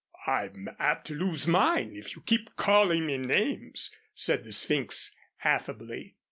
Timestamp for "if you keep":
1.95-2.55